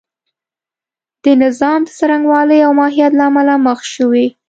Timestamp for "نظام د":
1.43-1.89